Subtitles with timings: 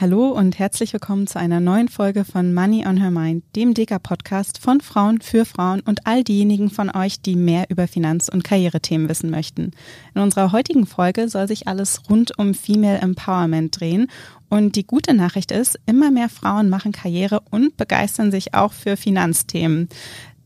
[0.00, 4.56] Hallo und herzlich willkommen zu einer neuen Folge von Money on Her Mind, dem Deka-Podcast
[4.56, 9.10] von Frauen für Frauen und all diejenigen von euch, die mehr über Finanz- und Karrierethemen
[9.10, 9.72] wissen möchten.
[10.14, 14.06] In unserer heutigen Folge soll sich alles rund um Female Empowerment drehen
[14.48, 18.96] und die gute Nachricht ist, immer mehr Frauen machen Karriere und begeistern sich auch für
[18.96, 19.90] Finanzthemen.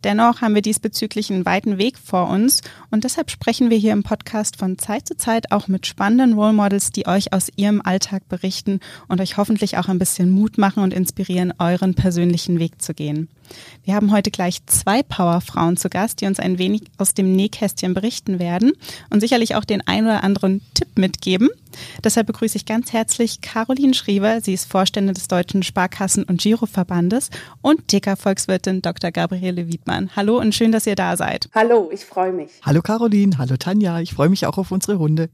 [0.04, 4.02] Dennoch haben wir diesbezüglich einen weiten Weg vor uns und deshalb sprechen wir hier im
[4.02, 8.28] Podcast von Zeit zu Zeit auch mit spannenden Role Models, die euch aus ihrem Alltag
[8.28, 12.92] berichten und euch hoffentlich auch ein bisschen Mut machen und inspirieren, euren persönlichen Weg zu
[12.92, 13.28] gehen.
[13.84, 17.94] Wir haben heute gleich zwei Powerfrauen zu Gast, die uns ein wenig aus dem Nähkästchen
[17.94, 18.72] berichten werden
[19.10, 21.48] und sicherlich auch den ein oder anderen Tipp mitgeben.
[22.02, 24.40] Deshalb begrüße ich ganz herzlich Caroline Schriever.
[24.40, 27.30] Sie ist Vorständin des Deutschen Sparkassen- und Giroverbandes
[27.62, 29.10] und TK-Volkswirtin Dr.
[29.10, 30.10] Gabriele Wiedmann.
[30.16, 31.48] Hallo und schön, dass ihr da seid.
[31.54, 32.50] Hallo, ich freue mich.
[32.62, 34.00] Hallo Caroline, hallo Tanja.
[34.00, 35.30] Ich freue mich auch auf unsere Runde.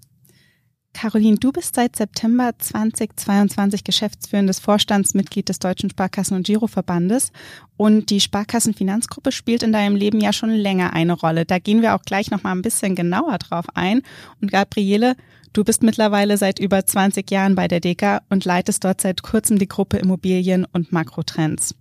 [0.92, 7.33] Caroline, du bist seit September 2022 geschäftsführendes Vorstandsmitglied des Deutschen Sparkassen- und Giroverbandes
[7.77, 11.46] und die Sparkassenfinanzgruppe spielt in deinem Leben ja schon länger eine Rolle.
[11.46, 14.02] Da gehen wir auch gleich noch mal ein bisschen genauer drauf ein.
[14.42, 15.16] Und Gabriele,
[15.52, 19.58] du bist mittlerweile seit über 20 Jahren bei der DECA und leitest dort seit kurzem
[19.58, 21.74] die Gruppe Immobilien und Makrotrends.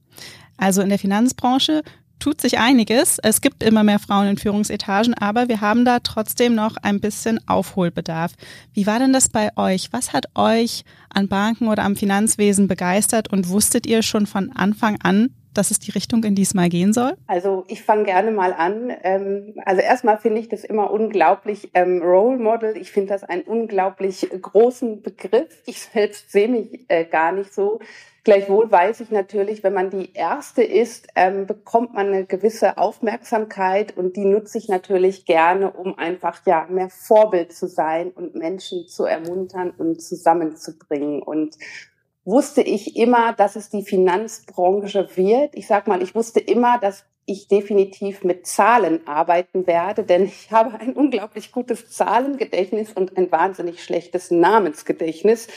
[0.58, 1.84] Also in der Finanzbranche
[2.20, 3.18] tut sich einiges.
[3.22, 7.40] Es gibt immer mehr Frauen in Führungsetagen, aber wir haben da trotzdem noch ein bisschen
[7.48, 8.34] Aufholbedarf.
[8.74, 9.90] Wie war denn das bei euch?
[9.92, 14.98] Was hat euch an Banken oder am Finanzwesen begeistert und wusstet ihr schon von Anfang
[15.02, 17.16] an, dass es die Richtung in diesmal gehen soll?
[17.28, 18.92] Also ich fange gerne mal an.
[19.04, 22.78] Ähm, also erstmal finde ich das immer unglaublich ähm, Role Model.
[22.78, 25.62] Ich finde das einen unglaublich großen Begriff.
[25.66, 27.80] Ich selbst sehe mich äh, gar nicht so.
[28.30, 33.98] Gleichwohl weiß ich natürlich, wenn man die Erste ist, ähm, bekommt man eine gewisse Aufmerksamkeit
[33.98, 38.88] und die nutze ich natürlich gerne, um einfach ja mehr Vorbild zu sein und Menschen
[38.88, 41.24] zu ermuntern und zusammenzubringen.
[41.24, 41.56] Und
[42.24, 45.56] wusste ich immer, dass es die Finanzbranche wird.
[45.56, 50.52] Ich sag mal, ich wusste immer, dass ich definitiv mit Zahlen arbeiten werde, denn ich
[50.52, 55.48] habe ein unglaublich gutes Zahlengedächtnis und ein wahnsinnig schlechtes Namensgedächtnis.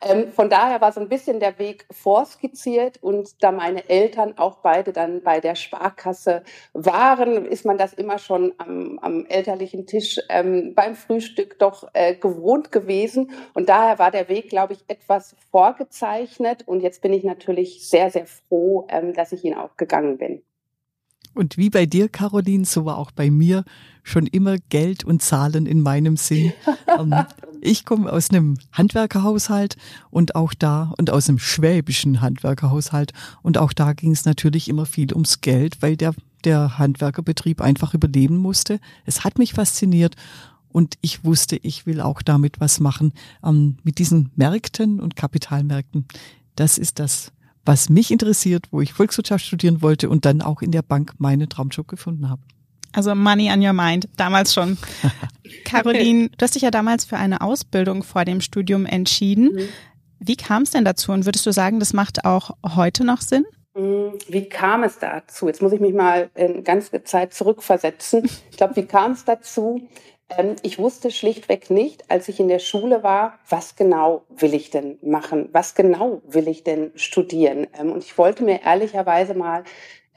[0.00, 4.58] Ähm, von daher war so ein bisschen der Weg vorskizziert und da meine Eltern auch
[4.58, 10.20] beide dann bei der Sparkasse waren, ist man das immer schon am, am elterlichen Tisch
[10.28, 13.32] ähm, beim Frühstück doch äh, gewohnt gewesen.
[13.54, 16.62] Und daher war der Weg, glaube ich, etwas vorgezeichnet.
[16.66, 20.42] Und jetzt bin ich natürlich sehr, sehr froh, ähm, dass ich ihn auch gegangen bin.
[21.34, 23.64] Und wie bei dir, Caroline, so war auch bei mir
[24.02, 26.52] schon immer Geld und Zahlen in meinem Sinn.
[27.60, 29.76] Ich komme aus einem Handwerkerhaushalt
[30.10, 34.86] und auch da und aus einem schwäbischen Handwerkerhaushalt und auch da ging es natürlich immer
[34.86, 36.14] viel ums Geld, weil der
[36.44, 38.80] der Handwerkerbetrieb einfach überleben musste.
[39.04, 40.14] Es hat mich fasziniert
[40.68, 43.12] und ich wusste, ich will auch damit was machen
[43.44, 46.06] ähm, mit diesen Märkten und Kapitalmärkten.
[46.56, 47.32] Das ist das,
[47.64, 51.48] was mich interessiert, wo ich Volkswirtschaft studieren wollte und dann auch in der Bank meinen
[51.48, 52.42] Traumjob gefunden habe.
[52.98, 54.76] Also Money on Your Mind, damals schon.
[55.64, 59.54] Caroline, du hast dich ja damals für eine Ausbildung vor dem Studium entschieden.
[59.54, 59.68] Mhm.
[60.18, 63.46] Wie kam es denn dazu und würdest du sagen, das macht auch heute noch Sinn?
[63.76, 64.14] Mhm.
[64.26, 65.46] Wie kam es dazu?
[65.46, 68.28] Jetzt muss ich mich mal in ganz Zeit zurückversetzen.
[68.50, 69.86] Ich glaube, wie kam es dazu?
[70.36, 74.70] Ähm, ich wusste schlichtweg nicht, als ich in der Schule war, was genau will ich
[74.70, 75.50] denn machen?
[75.52, 77.68] Was genau will ich denn studieren?
[77.78, 79.62] Ähm, und ich wollte mir ehrlicherweise mal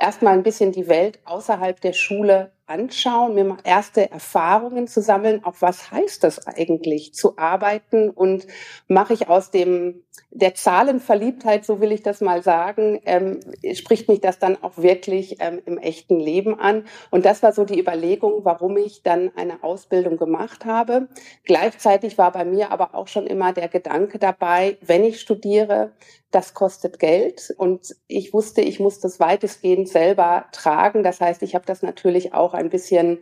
[0.02, 5.44] erstmal ein bisschen die Welt außerhalb der Schule anschauen, mir mal erste Erfahrungen zu sammeln,
[5.44, 8.48] auch was heißt das eigentlich zu arbeiten und
[8.88, 13.42] mache ich aus dem der Zahlenverliebtheit, so will ich das mal sagen, ähm,
[13.74, 16.86] spricht mich das dann auch wirklich ähm, im echten Leben an.
[17.10, 21.10] Und das war so die Überlegung, warum ich dann eine Ausbildung gemacht habe.
[21.44, 25.92] Gleichzeitig war bei mir aber auch schon immer der Gedanke dabei, wenn ich studiere,
[26.32, 31.04] das kostet Geld und ich wusste, ich muss das weitestgehend selber tragen.
[31.04, 33.20] Das heißt, ich habe das natürlich auch ein bisschen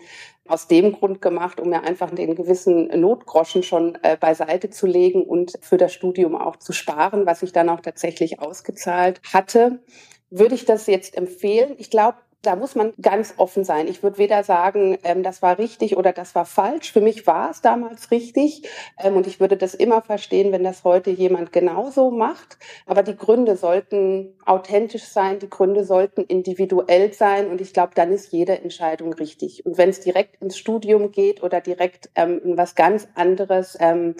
[0.47, 5.23] aus dem Grund gemacht, um mir einfach den gewissen Notgroschen schon äh, beiseite zu legen
[5.23, 9.79] und für das Studium auch zu sparen, was ich dann auch tatsächlich ausgezahlt hatte.
[10.29, 11.75] Würde ich das jetzt empfehlen?
[11.77, 13.87] Ich glaube, da muss man ganz offen sein.
[13.87, 16.91] Ich würde weder sagen, ähm, das war richtig oder das war falsch.
[16.91, 18.63] Für mich war es damals richtig
[18.97, 22.57] ähm, und ich würde das immer verstehen, wenn das heute jemand genauso macht.
[22.85, 28.11] Aber die Gründe sollten authentisch sein, die Gründe sollten individuell sein und ich glaube, dann
[28.11, 29.65] ist jede Entscheidung richtig.
[29.65, 34.15] Und wenn es direkt ins Studium geht oder direkt ähm, in was ganz anderes, ähm,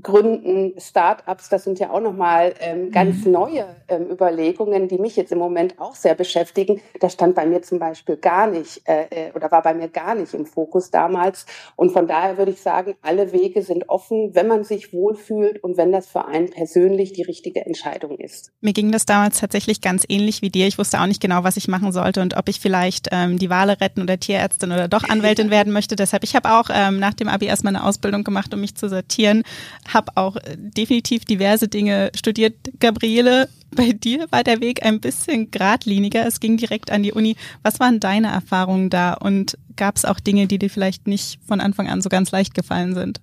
[0.00, 3.32] Gründen, Startups, das sind ja auch nochmal ähm, ganz mhm.
[3.32, 6.80] neue ähm, Überlegungen, die mich jetzt im Moment auch sehr beschäftigen.
[7.00, 10.14] Das stand bei mir zum Beispiel gar nicht äh, äh, oder war bei mir gar
[10.14, 11.44] nicht im Fokus damals.
[11.76, 15.76] Und von daher würde ich sagen, alle Wege sind offen, wenn man sich wohlfühlt und
[15.76, 18.50] wenn das für einen persönlich die richtige Entscheidung ist.
[18.62, 20.66] Mir ging das damals tatsächlich ganz ähnlich wie dir.
[20.66, 23.50] Ich wusste auch nicht genau, was ich machen sollte und ob ich vielleicht ähm, die
[23.50, 25.96] Wale retten oder Tierärztin oder doch Anwältin werden möchte.
[25.96, 28.88] Deshalb, ich habe auch ähm, nach dem Abi erstmal eine Ausbildung gemacht, um mich zu
[28.88, 29.42] sortieren
[29.88, 32.54] habe auch äh, definitiv diverse Dinge studiert.
[32.78, 36.26] Gabriele, bei dir war der Weg ein bisschen geradliniger.
[36.26, 37.36] Es ging direkt an die Uni.
[37.62, 41.60] Was waren deine Erfahrungen da und gab es auch Dinge, die dir vielleicht nicht von
[41.60, 43.20] Anfang an so ganz leicht gefallen sind?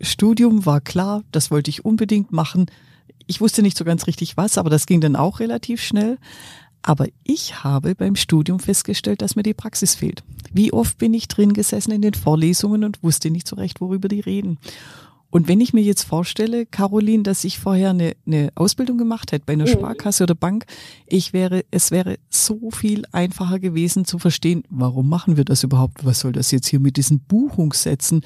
[0.00, 2.66] Studium war klar, das wollte ich unbedingt machen.
[3.26, 6.18] Ich wusste nicht so ganz richtig was, aber das ging dann auch relativ schnell.
[6.82, 10.22] Aber ich habe beim Studium festgestellt, dass mir die Praxis fehlt.
[10.52, 14.06] Wie oft bin ich drin gesessen in den Vorlesungen und wusste nicht so recht, worüber
[14.06, 14.58] die reden.
[15.36, 19.44] Und wenn ich mir jetzt vorstelle, Caroline, dass ich vorher eine, eine Ausbildung gemacht hätte
[19.44, 19.72] bei einer mhm.
[19.72, 20.64] Sparkasse oder Bank,
[21.06, 26.06] ich wäre, es wäre so viel einfacher gewesen zu verstehen, warum machen wir das überhaupt?
[26.06, 28.22] Was soll das jetzt hier mit diesen Buchungssätzen?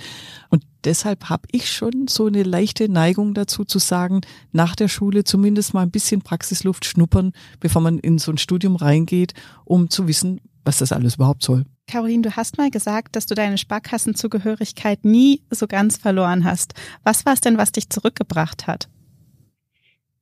[0.51, 4.21] Und deshalb habe ich schon so eine leichte Neigung dazu zu sagen,
[4.53, 8.77] nach der Schule zumindest mal ein bisschen Praxisluft schnuppern, bevor man in so ein Studium
[8.77, 9.35] reingeht,
[9.65, 11.65] um zu wissen, was das alles überhaupt soll.
[11.87, 16.75] Caroline, du hast mal gesagt, dass du deine Sparkassenzugehörigkeit nie so ganz verloren hast.
[17.03, 18.89] Was war es denn, was dich zurückgebracht hat?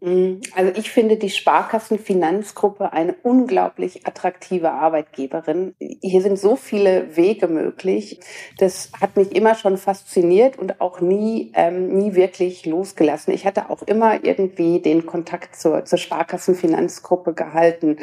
[0.01, 5.75] Mm, also ich finde die Sparkassenfinanzgruppe eine unglaublich attraktive Arbeitgeberin.
[5.81, 8.21] Hier sind so viele Wege möglich.
[8.59, 13.35] Das hat mich immer schon fasziniert und auch nie, ähm, nie wirklich losgelassen.
[13.35, 17.97] Ich hatte auch immer irgendwie den Kontakt zur, zur Sparkassenfinanzgruppe gehalten.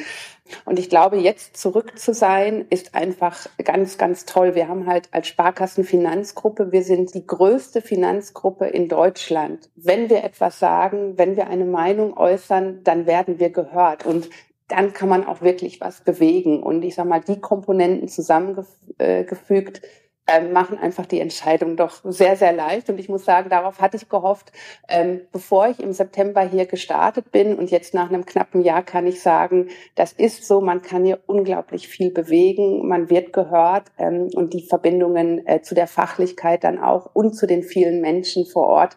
[0.65, 4.55] Und ich glaube, jetzt zurück zu sein, ist einfach ganz, ganz toll.
[4.55, 9.69] Wir haben halt als Sparkassenfinanzgruppe, wir sind die größte Finanzgruppe in Deutschland.
[9.75, 14.05] Wenn wir etwas sagen, wenn wir eine Meinung äußern, dann werden wir gehört.
[14.05, 14.29] Und
[14.67, 16.63] dann kann man auch wirklich was bewegen.
[16.63, 19.81] Und ich sage mal, die Komponenten zusammengefügt,
[20.27, 22.89] ähm, machen einfach die Entscheidung doch sehr, sehr leicht.
[22.89, 24.51] Und ich muss sagen, darauf hatte ich gehofft,
[24.87, 27.55] ähm, bevor ich im September hier gestartet bin.
[27.55, 31.19] Und jetzt nach einem knappen Jahr kann ich sagen, das ist so, man kann hier
[31.27, 36.79] unglaublich viel bewegen, man wird gehört ähm, und die Verbindungen äh, zu der Fachlichkeit dann
[36.79, 38.95] auch und zu den vielen Menschen vor Ort,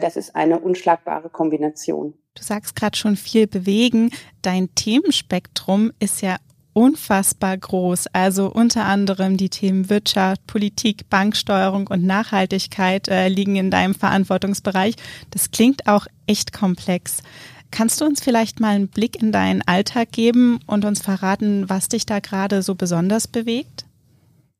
[0.00, 2.14] das ist eine unschlagbare Kombination.
[2.34, 4.10] Du sagst gerade schon viel bewegen.
[4.42, 6.36] Dein Themenspektrum ist ja
[6.74, 8.08] unfassbar groß.
[8.12, 14.96] Also unter anderem die Themen Wirtschaft, Politik, Banksteuerung und Nachhaltigkeit äh, liegen in deinem Verantwortungsbereich.
[15.30, 17.22] Das klingt auch echt komplex.
[17.70, 21.88] Kannst du uns vielleicht mal einen Blick in deinen Alltag geben und uns verraten, was
[21.88, 23.86] dich da gerade so besonders bewegt?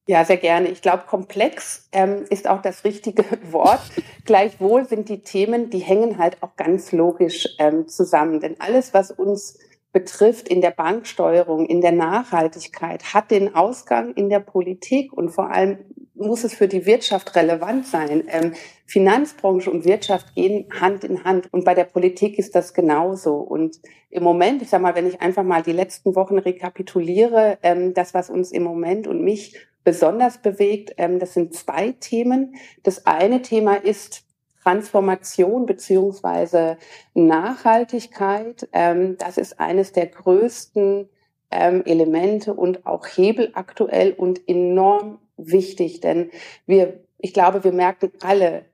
[0.07, 0.69] Ja, sehr gerne.
[0.69, 3.81] Ich glaube, komplex ähm, ist auch das richtige Wort.
[4.25, 8.41] Gleichwohl sind die Themen, die hängen halt auch ganz logisch ähm, zusammen.
[8.41, 9.59] Denn alles, was uns
[9.95, 15.51] betrifft in der Banksteuerung, in der Nachhaltigkeit, hat den Ausgang in der Politik und vor
[15.51, 15.79] allem
[16.15, 18.25] muss es für die Wirtschaft relevant sein.
[18.29, 18.55] Ähm,
[18.87, 23.37] Finanzbranche und Wirtschaft gehen Hand in Hand und bei der Politik ist das genauso.
[23.37, 23.81] Und
[24.11, 28.15] im Moment, ich sage mal, wenn ich einfach mal die letzten Wochen rekapituliere, ähm, das,
[28.15, 32.57] was uns im Moment und mich besonders bewegt, ähm, das sind zwei Themen.
[32.83, 34.24] Das eine Thema ist
[34.65, 36.79] Transformation beziehungsweise
[37.13, 38.69] Nachhaltigkeit.
[38.73, 41.09] Ähm, das ist eines der größten
[41.51, 46.31] ähm, Elemente und auch Hebel aktuell und enorm wichtig, denn
[46.67, 48.65] wir, ich glaube, wir merken alle,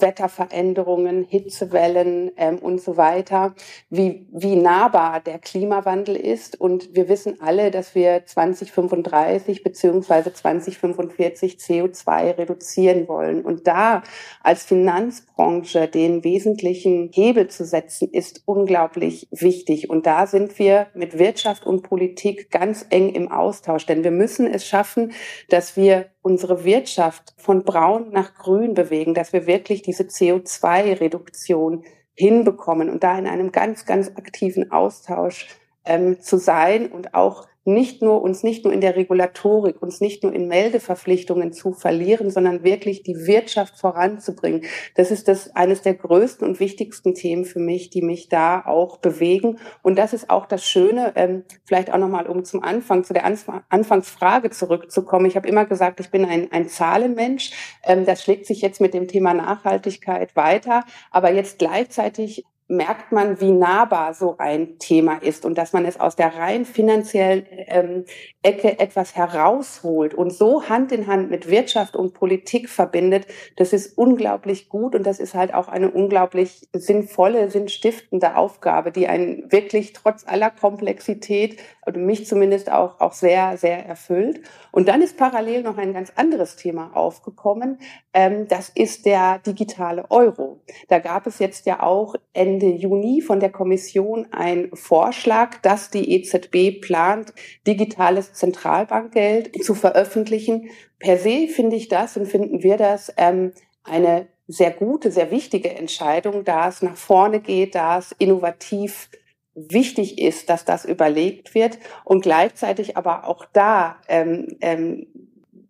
[0.00, 3.54] Wetterveränderungen, Hitzewellen ähm, und so weiter,
[3.90, 6.60] wie, wie nahbar der Klimawandel ist.
[6.60, 13.44] Und wir wissen alle, dass wir 2035 beziehungsweise 2045 CO2 reduzieren wollen.
[13.44, 14.02] Und da
[14.42, 19.90] als Finanzbranche den wesentlichen Hebel zu setzen, ist unglaublich wichtig.
[19.90, 24.46] Und da sind wir mit Wirtschaft und Politik ganz eng im Austausch, denn wir müssen
[24.46, 25.12] es schaffen,
[25.48, 32.90] dass wir unsere Wirtschaft von braun nach grün bewegen, dass wir wirklich diese CO2-Reduktion hinbekommen
[32.90, 35.46] und da in einem ganz, ganz aktiven Austausch
[35.84, 40.22] ähm, zu sein und auch nicht nur uns nicht nur in der Regulatorik, uns nicht
[40.22, 44.62] nur in Meldeverpflichtungen zu verlieren, sondern wirklich die Wirtschaft voranzubringen.
[44.94, 48.98] Das ist das eines der größten und wichtigsten Themen für mich, die mich da auch
[48.98, 49.58] bewegen.
[49.82, 53.24] Und das ist auch das Schöne, ähm, vielleicht auch nochmal, um zum Anfang, zu der
[53.24, 55.26] Anfangsfrage zurückzukommen.
[55.26, 57.50] Ich habe immer gesagt, ich bin ein, ein Zahlenmensch.
[57.84, 60.84] Ähm, das schlägt sich jetzt mit dem Thema Nachhaltigkeit weiter.
[61.10, 66.00] Aber jetzt gleichzeitig merkt man, wie nahbar so ein Thema ist und dass man es
[66.00, 68.04] aus der rein finanziellen ähm,
[68.42, 73.26] Ecke etwas herausholt und so Hand in Hand mit Wirtschaft und Politik verbindet.
[73.56, 79.06] Das ist unglaublich gut und das ist halt auch eine unglaublich sinnvolle, sinnstiftende Aufgabe, die
[79.06, 84.40] einen wirklich trotz aller Komplexität oder mich zumindest auch, auch sehr, sehr erfüllt.
[84.72, 87.78] Und dann ist parallel noch ein ganz anderes Thema aufgekommen.
[88.12, 90.62] Ähm, das ist der digitale Euro.
[90.88, 96.12] Da gab es jetzt ja auch Ende Juni von der Kommission ein Vorschlag, dass die
[96.14, 97.34] EZB plant,
[97.66, 100.70] digitales Zentralbankgeld zu veröffentlichen.
[100.98, 103.52] Per se finde ich das und finden wir das ähm,
[103.84, 109.10] eine sehr gute, sehr wichtige Entscheidung, da es nach vorne geht, da es innovativ
[109.54, 115.06] wichtig ist, dass das überlegt wird und gleichzeitig aber auch da ähm, ähm,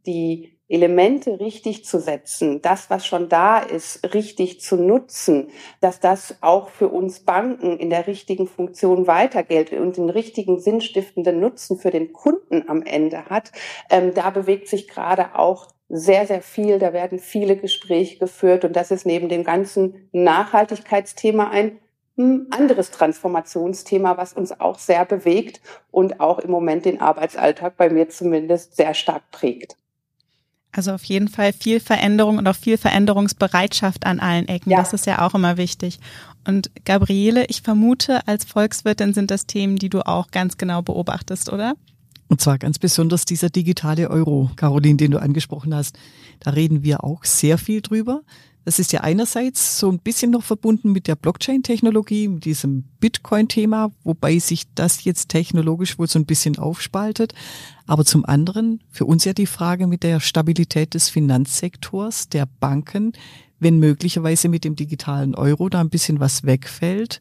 [0.06, 5.48] die Elemente richtig zu setzen, das, was schon da ist, richtig zu nutzen,
[5.80, 11.38] dass das auch für uns Banken in der richtigen Funktion weitergeht und den richtigen sinnstiftenden
[11.38, 13.52] Nutzen für den Kunden am Ende hat,
[13.90, 16.78] ähm, da bewegt sich gerade auch sehr, sehr viel.
[16.78, 21.78] Da werden viele Gespräche geführt und das ist neben dem ganzen Nachhaltigkeitsthema ein
[22.16, 27.90] hm, anderes Transformationsthema, was uns auch sehr bewegt und auch im Moment den Arbeitsalltag bei
[27.90, 29.76] mir zumindest sehr stark prägt.
[30.76, 34.70] Also auf jeden Fall viel Veränderung und auch viel Veränderungsbereitschaft an allen Ecken.
[34.70, 34.76] Ja.
[34.76, 35.98] Das ist ja auch immer wichtig.
[36.46, 41.50] Und Gabriele, ich vermute, als Volkswirtin sind das Themen, die du auch ganz genau beobachtest,
[41.50, 41.76] oder?
[42.28, 45.98] Und zwar ganz besonders dieser digitale Euro, Caroline, den du angesprochen hast.
[46.40, 48.20] Da reden wir auch sehr viel drüber.
[48.66, 53.92] Das ist ja einerseits so ein bisschen noch verbunden mit der Blockchain-Technologie, mit diesem Bitcoin-Thema,
[54.02, 57.32] wobei sich das jetzt technologisch wohl so ein bisschen aufspaltet.
[57.86, 63.12] Aber zum anderen für uns ja die Frage mit der Stabilität des Finanzsektors, der Banken,
[63.60, 67.20] wenn möglicherweise mit dem digitalen Euro da ein bisschen was wegfällt.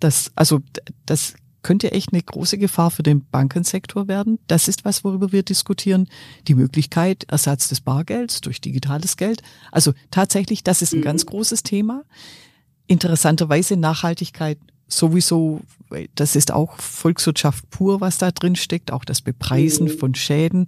[0.00, 0.58] Das, also,
[1.06, 4.38] das könnte echt eine große Gefahr für den Bankensektor werden.
[4.46, 6.08] Das ist was, worüber wir diskutieren.
[6.48, 9.42] Die Möglichkeit, Ersatz des Bargelds durch digitales Geld.
[9.70, 11.04] Also tatsächlich, das ist ein mhm.
[11.04, 12.04] ganz großes Thema.
[12.86, 15.60] Interessanterweise Nachhaltigkeit sowieso,
[16.14, 19.98] das ist auch Volkswirtschaft pur, was da drin steckt, auch das Bepreisen mhm.
[19.98, 20.66] von Schäden.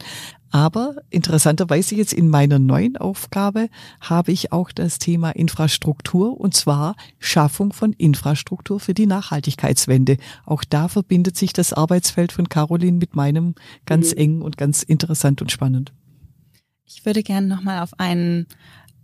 [0.53, 3.71] Aber interessanterweise jetzt in meiner neuen Aufgabe
[4.03, 10.19] habe ich auch das Thema Infrastruktur und zwar Schaffung von Infrastruktur für die Nachhaltigkeitswende.
[10.45, 13.55] Auch da verbindet sich das Arbeitsfeld von Caroline mit meinem
[13.87, 14.19] ganz mhm.
[14.19, 15.95] eng und ganz interessant und spannend.
[16.85, 18.47] Ich würde gerne nochmal auf einen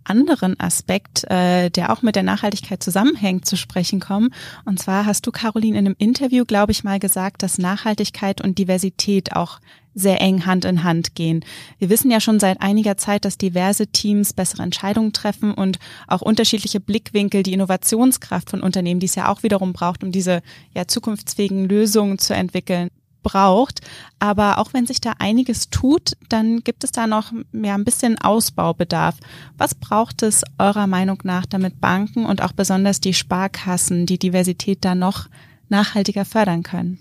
[0.09, 4.29] anderen Aspekt, äh, der auch mit der Nachhaltigkeit zusammenhängt, zu sprechen kommen.
[4.65, 8.57] Und zwar hast du, Caroline, in einem Interview, glaube ich, mal gesagt, dass Nachhaltigkeit und
[8.57, 9.59] Diversität auch
[9.95, 11.43] sehr eng Hand in Hand gehen.
[11.77, 16.21] Wir wissen ja schon seit einiger Zeit, dass diverse Teams bessere Entscheidungen treffen und auch
[16.21, 20.41] unterschiedliche Blickwinkel die Innovationskraft von Unternehmen, die es ja auch wiederum braucht, um diese
[20.73, 22.89] ja zukunftsfähigen Lösungen zu entwickeln,
[23.21, 23.81] braucht.
[24.19, 28.19] Aber auch wenn sich da einiges tut, dann gibt es da noch ja, ein bisschen
[28.19, 29.15] Ausbaubedarf.
[29.57, 34.83] Was braucht es eurer Meinung nach, damit Banken und auch besonders die Sparkassen die Diversität
[34.85, 35.27] da noch
[35.69, 36.99] nachhaltiger fördern können?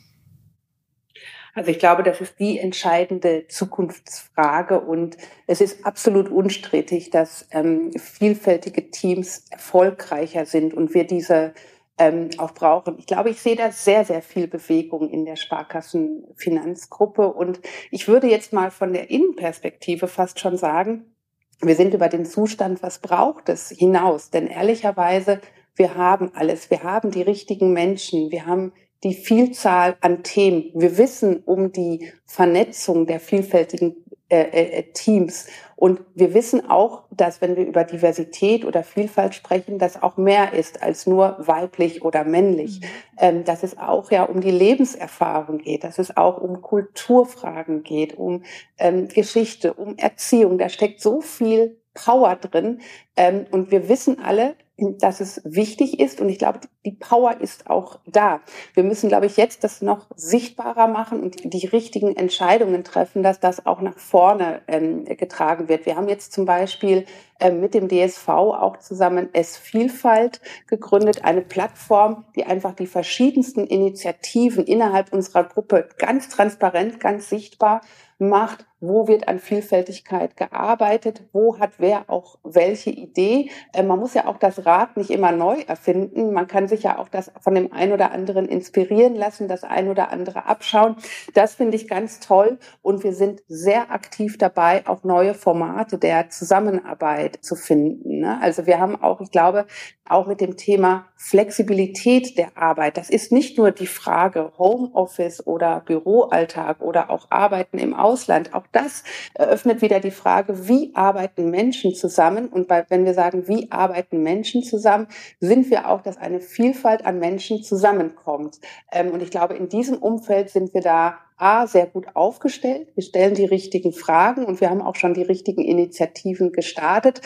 [1.59, 5.17] Also ich glaube, das ist die entscheidende Zukunftsfrage und
[5.49, 11.55] es ist absolut unstrittig, dass ähm, vielfältige Teams erfolgreicher sind und wir diese
[11.99, 12.97] ähm, auch brauchen.
[12.99, 17.33] Ich glaube, ich sehe da sehr, sehr viel Bewegung in der Sparkassenfinanzgruppe.
[17.33, 21.15] Und ich würde jetzt mal von der Innenperspektive fast schon sagen,
[21.61, 24.31] wir sind über den Zustand, was braucht es, hinaus.
[24.31, 25.41] Denn ehrlicherweise,
[25.75, 26.71] wir haben alles.
[26.71, 28.31] Wir haben die richtigen Menschen.
[28.31, 28.73] Wir haben
[29.05, 30.71] die Vielzahl an Themen.
[30.75, 33.97] Wir wissen um die Vernetzung der vielfältigen
[34.31, 35.47] äh, äh, Teams.
[35.75, 40.53] Und wir wissen auch, dass wenn wir über Diversität oder Vielfalt sprechen, das auch mehr
[40.53, 42.81] ist als nur weiblich oder männlich.
[42.81, 42.87] Mhm.
[43.19, 48.19] Ähm, dass es auch ja um die Lebenserfahrung geht, dass es auch um Kulturfragen geht,
[48.19, 48.43] um
[48.79, 50.59] ähm, Geschichte, um Erziehung.
[50.59, 52.81] Da steckt so viel Power drin.
[53.17, 57.69] Ähm, und wir wissen alle, dass es wichtig ist und ich glaube, die Power ist
[57.69, 58.41] auch da.
[58.75, 63.41] Wir müssen, glaube ich, jetzt das noch sichtbarer machen und die richtigen Entscheidungen treffen, dass
[63.41, 65.85] das auch nach vorne ähm, getragen wird.
[65.85, 67.07] Wir haben jetzt zum Beispiel
[67.41, 74.65] ähm, mit dem DSV auch zusammen S-Vielfalt gegründet, eine Plattform, die einfach die verschiedensten Initiativen
[74.65, 77.81] innerhalb unserer Gruppe ganz transparent, ganz sichtbar
[78.19, 83.51] macht, wo wird an Vielfältigkeit gearbeitet, wo hat wer auch welche Idee.
[83.73, 86.33] Äh, man muss ja auch das Rad nicht immer neu erfinden.
[86.33, 89.89] Man kann sich ja auch das von dem einen oder anderen inspirieren lassen, das ein
[89.89, 90.97] oder andere abschauen.
[91.35, 96.31] Das finde ich ganz toll und wir sind sehr aktiv dabei, auch neue Formate der
[96.31, 98.21] Zusammenarbeit Arbeit zu finden.
[98.21, 98.39] Ne?
[98.41, 99.67] Also wir haben auch, ich glaube,
[100.09, 102.97] auch mit dem Thema Flexibilität der Arbeit.
[102.97, 108.55] Das ist nicht nur die Frage Homeoffice oder Büroalltag oder auch Arbeiten im Ausland.
[108.55, 112.49] Auch das eröffnet wieder die Frage, wie arbeiten Menschen zusammen?
[112.49, 115.09] Und bei, wenn wir sagen, wie arbeiten Menschen zusammen,
[115.41, 118.59] sind wir auch, dass eine Vielfalt an Menschen zusammenkommt.
[118.93, 122.89] Ähm, und ich glaube, in diesem Umfeld sind wir da A, sehr gut aufgestellt.
[122.97, 127.21] Wir stellen die richtigen Fragen und wir haben auch schon die richtigen Initiativen gestartet.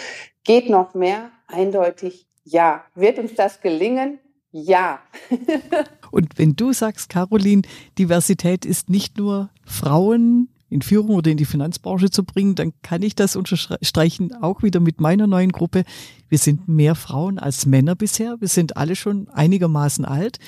[0.44, 1.30] Geht noch mehr?
[1.46, 2.84] Eindeutig ja.
[2.94, 4.18] Wird uns das gelingen?
[4.50, 5.00] Ja.
[6.10, 7.62] und wenn du sagst, Caroline,
[7.98, 13.02] Diversität ist nicht nur Frauen in Führung oder in die Finanzbranche zu bringen, dann kann
[13.02, 15.84] ich das unterstreichen, auch wieder mit meiner neuen Gruppe.
[16.28, 18.40] Wir sind mehr Frauen als Männer bisher.
[18.40, 20.38] Wir sind alle schon einigermaßen alt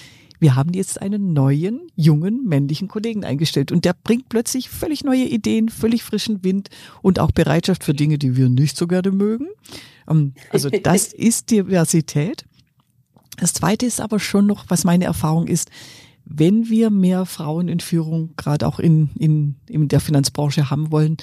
[0.45, 5.25] wir haben jetzt einen neuen, jungen, männlichen Kollegen eingestellt und der bringt plötzlich völlig neue
[5.25, 6.69] Ideen, völlig frischen Wind
[7.01, 9.47] und auch Bereitschaft für Dinge, die wir nicht so gerne mögen.
[10.07, 12.45] Ähm, also das ist Diversität.
[13.39, 15.71] Das zweite ist aber schon noch, was meine Erfahrung ist,
[16.25, 21.17] wenn wir mehr Frauen in Führung, gerade auch in, in, in der Finanzbranche haben wollen,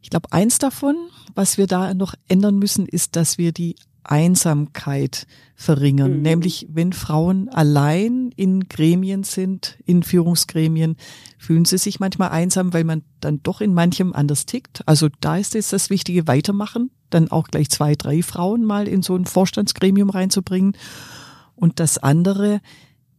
[0.00, 0.96] ich glaube, eins davon,
[1.34, 6.18] was wir da noch ändern müssen, ist, dass wir die Einsamkeit verringern.
[6.18, 6.22] Mhm.
[6.22, 10.96] Nämlich, wenn Frauen allein in Gremien sind, in Führungsgremien,
[11.36, 14.82] fühlen sie sich manchmal einsam, weil man dann doch in manchem anders tickt.
[14.86, 19.02] Also da ist jetzt das Wichtige, weitermachen, dann auch gleich zwei, drei Frauen mal in
[19.02, 20.76] so ein Vorstandsgremium reinzubringen.
[21.54, 22.60] Und das andere,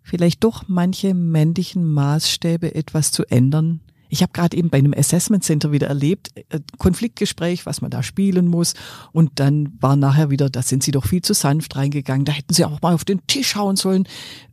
[0.09, 5.43] vielleicht doch manche männlichen Maßstäbe etwas zu ändern, ich habe gerade eben bei einem Assessment
[5.43, 8.73] Center wieder erlebt, äh, Konfliktgespräch, was man da spielen muss.
[9.11, 12.25] Und dann war nachher wieder, da sind sie doch viel zu sanft reingegangen.
[12.25, 14.07] Da hätten sie auch mal auf den Tisch hauen sollen.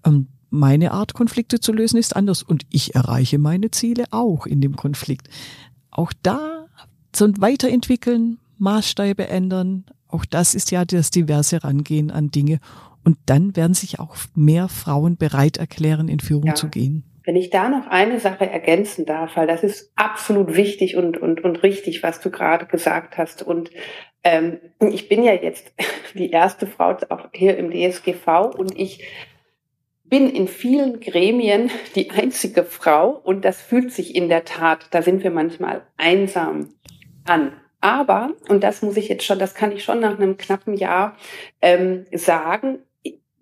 [0.05, 2.43] Ähm, meine Art, Konflikte zu lösen, ist anders.
[2.43, 5.29] Und ich erreiche meine Ziele auch in dem Konflikt.
[5.91, 6.67] Auch da
[7.15, 9.85] so Weiterentwickeln, Maßstäbe ändern.
[10.09, 12.61] Auch das ist ja das diverse Rangehen an Dinge.
[13.07, 16.55] Und dann werden sich auch mehr Frauen bereit erklären, in Führung ja.
[16.57, 17.05] zu gehen.
[17.25, 21.45] Wenn ich da noch eine Sache ergänzen darf, weil das ist absolut wichtig und, und,
[21.45, 23.45] und richtig, was du gerade gesagt hast.
[23.45, 23.71] Und
[24.25, 25.73] ähm, ich bin ja jetzt
[26.15, 28.27] die erste Frau auch hier im DSGV
[28.59, 29.05] und ich
[30.03, 35.01] bin in vielen Gremien die einzige Frau und das fühlt sich in der Tat, da
[35.01, 36.75] sind wir manchmal einsam
[37.25, 37.53] an.
[37.81, 41.16] Aber, und das muss ich jetzt schon, das kann ich schon nach einem knappen Jahr
[41.62, 42.81] ähm, sagen,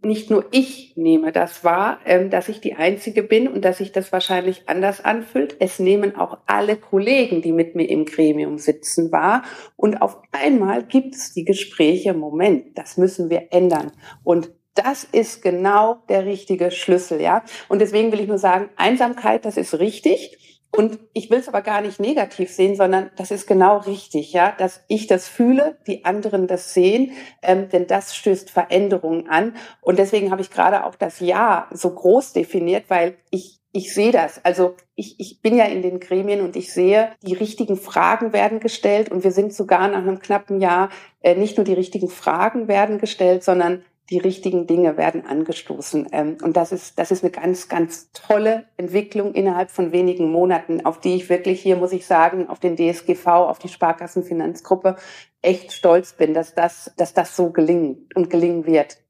[0.05, 3.93] nicht nur ich nehme das wahr, ähm, dass ich die Einzige bin und dass sich
[3.93, 5.57] das wahrscheinlich anders anfühlt.
[5.61, 9.43] Es nehmen auch alle Kollegen, die mit mir im Gremium sitzen, wahr.
[9.77, 13.93] Und auf einmal gibt es die Gespräche, Moment, das müssen wir ändern.
[14.23, 17.45] Und das ist genau der richtige Schlüssel, ja.
[17.69, 20.44] Und deswegen will ich nur sagen, Einsamkeit, das ist richtig.
[20.77, 24.53] Und ich will es aber gar nicht negativ sehen, sondern das ist genau richtig, ja,
[24.59, 29.55] dass ich das fühle, die anderen das sehen, ähm, denn das stößt Veränderungen an.
[29.81, 34.13] Und deswegen habe ich gerade auch das Ja so groß definiert, weil ich ich sehe
[34.13, 34.41] das.
[34.45, 38.61] Also ich, ich bin ja in den Gremien und ich sehe, die richtigen Fragen werden
[38.61, 40.91] gestellt und wir sind sogar nach einem knappen Jahr
[41.23, 46.09] äh, nicht nur die richtigen Fragen werden gestellt, sondern die richtigen Dinge werden angestoßen.
[46.13, 50.85] Ähm, und das ist, das ist eine ganz, ganz tolle Entwicklung innerhalb von wenigen Monaten,
[50.85, 54.97] auf die ich wirklich hier, muss ich sagen, auf den DSGV, auf die Sparkassenfinanzgruppe
[55.41, 59.04] echt stolz bin, dass das, dass das so gelingen und gelingen wird.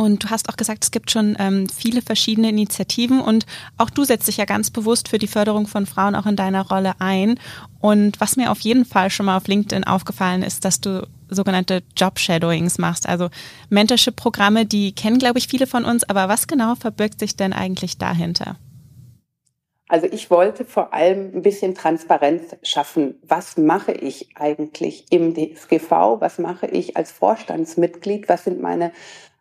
[0.00, 3.44] Und du hast auch gesagt, es gibt schon ähm, viele verschiedene Initiativen und
[3.76, 6.66] auch du setzt dich ja ganz bewusst für die Förderung von Frauen auch in deiner
[6.66, 7.38] Rolle ein.
[7.82, 11.82] Und was mir auf jeden Fall schon mal auf LinkedIn aufgefallen ist, dass du sogenannte
[11.98, 13.28] Job-Shadowings machst, also
[13.68, 17.98] Mentorship-Programme, die kennen, glaube ich, viele von uns, aber was genau verbirgt sich denn eigentlich
[17.98, 18.56] dahinter?
[19.86, 23.16] Also ich wollte vor allem ein bisschen Transparenz schaffen.
[23.26, 25.90] Was mache ich eigentlich im DSGV?
[26.20, 28.28] Was mache ich als Vorstandsmitglied?
[28.28, 28.92] Was sind meine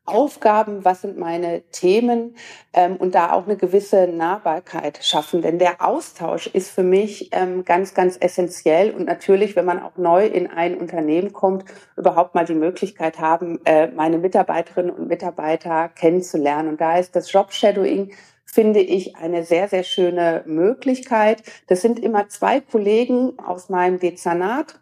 [0.10, 2.36] Aufgaben, was sind meine Themen
[2.74, 5.42] ähm, und da auch eine gewisse Nahbarkeit schaffen.
[5.42, 9.98] Denn der Austausch ist für mich ähm, ganz, ganz essentiell und natürlich, wenn man auch
[9.98, 15.90] neu in ein Unternehmen kommt, überhaupt mal die Möglichkeit haben, äh, meine Mitarbeiterinnen und Mitarbeiter
[15.90, 16.70] kennenzulernen.
[16.70, 18.12] Und da ist das Job-Shadowing
[18.52, 21.44] finde ich eine sehr, sehr schöne Möglichkeit.
[21.68, 24.80] Das sind immer zwei Kollegen aus meinem Dezernat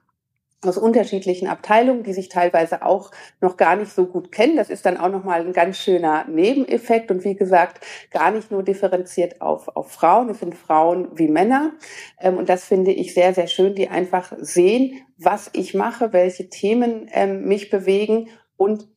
[0.66, 4.56] aus unterschiedlichen Abteilungen, die sich teilweise auch noch gar nicht so gut kennen.
[4.56, 8.64] Das ist dann auch nochmal ein ganz schöner Nebeneffekt und wie gesagt, gar nicht nur
[8.64, 10.30] differenziert auf, auf Frauen.
[10.30, 11.74] Es sind Frauen wie Männer.
[12.20, 16.50] Ähm, und das finde ich sehr, sehr schön, die einfach sehen, was ich mache, welche
[16.50, 18.88] Themen ähm, mich bewegen und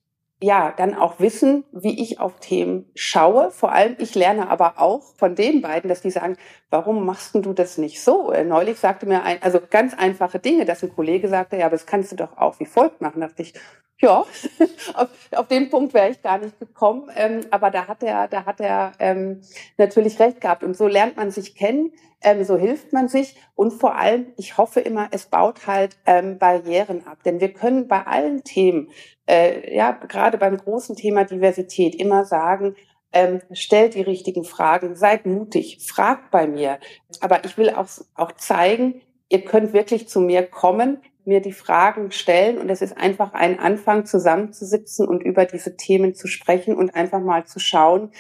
[0.43, 3.51] ja, dann auch wissen, wie ich auf Themen schaue.
[3.51, 6.37] Vor allem, ich lerne aber auch von den beiden, dass die sagen,
[6.71, 8.33] warum machst du das nicht so?
[8.33, 11.77] Äh, neulich sagte mir ein, also ganz einfache Dinge, dass ein Kollege sagte, ja, aber
[11.77, 13.21] das kannst du doch auch wie folgt machen.
[13.21, 13.53] Da dachte ich,
[14.01, 14.25] ja,
[14.95, 17.11] auf, auf den Punkt wäre ich gar nicht gekommen.
[17.15, 19.43] Ähm, aber da hat er, da hat er ähm,
[19.77, 20.65] natürlich recht gehabt.
[20.65, 23.37] Und so lernt man sich kennen, ähm, so hilft man sich.
[23.55, 27.19] Und vor allem, ich hoffe immer, es baut halt ähm, Barrieren ab.
[27.25, 28.91] Denn wir können bei allen Themen,
[29.29, 32.77] äh, ja, gerade beim großen Thema Diversität, immer sagen,
[33.13, 36.79] ähm, stellt die richtigen Fragen, seid mutig, fragt bei mir.
[37.21, 40.99] Aber ich will auch, auch zeigen, ihr könnt wirklich zu mir kommen
[41.31, 46.13] mir die Fragen stellen und es ist einfach ein Anfang, zusammenzusitzen und über diese Themen
[46.13, 48.11] zu sprechen und einfach mal zu schauen,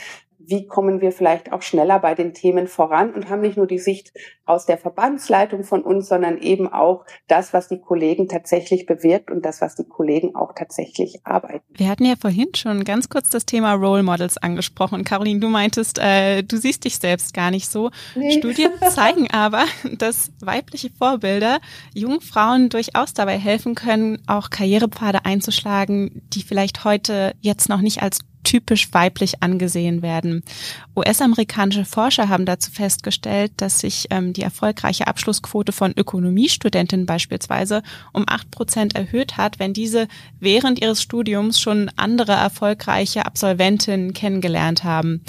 [0.46, 3.78] wie kommen wir vielleicht auch schneller bei den Themen voran und haben nicht nur die
[3.78, 4.12] Sicht
[4.46, 9.44] aus der Verbandsleitung von uns, sondern eben auch das, was die Kollegen tatsächlich bewirkt und
[9.44, 11.64] das, was die Kollegen auch tatsächlich arbeiten.
[11.70, 15.04] Wir hatten ja vorhin schon ganz kurz das Thema Role Models angesprochen.
[15.04, 17.90] Caroline, du meintest, äh, du siehst dich selbst gar nicht so.
[18.16, 18.32] Nee.
[18.32, 19.64] Studien zeigen aber,
[19.98, 21.60] dass weibliche Vorbilder
[21.94, 28.02] jungen Frauen durchaus dabei helfen können, auch Karrierepfade einzuschlagen, die vielleicht heute jetzt noch nicht
[28.02, 30.42] als typisch weiblich angesehen werden.
[30.96, 38.24] US-amerikanische Forscher haben dazu festgestellt, dass sich ähm, die erfolgreiche Abschlussquote von Ökonomiestudentinnen beispielsweise um
[38.26, 45.22] acht Prozent erhöht hat, wenn diese während ihres Studiums schon andere erfolgreiche Absolventinnen kennengelernt haben.